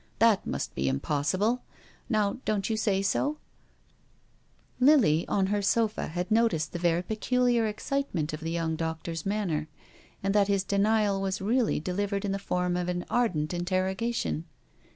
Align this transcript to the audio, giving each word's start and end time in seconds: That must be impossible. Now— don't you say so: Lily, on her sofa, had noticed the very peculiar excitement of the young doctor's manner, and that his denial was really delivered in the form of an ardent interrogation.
That 0.17 0.47
must 0.47 0.73
be 0.73 0.89
impossible. 0.89 1.61
Now— 2.09 2.37
don't 2.45 2.71
you 2.71 2.75
say 2.75 3.03
so: 3.03 3.37
Lily, 4.79 5.27
on 5.27 5.45
her 5.53 5.61
sofa, 5.61 6.07
had 6.07 6.31
noticed 6.31 6.73
the 6.73 6.79
very 6.79 7.03
peculiar 7.03 7.67
excitement 7.67 8.33
of 8.33 8.39
the 8.39 8.49
young 8.49 8.75
doctor's 8.75 9.27
manner, 9.27 9.67
and 10.23 10.33
that 10.33 10.47
his 10.47 10.63
denial 10.63 11.21
was 11.21 11.39
really 11.39 11.79
delivered 11.79 12.25
in 12.25 12.31
the 12.31 12.39
form 12.39 12.75
of 12.75 12.89
an 12.89 13.05
ardent 13.11 13.53
interrogation. 13.53 14.45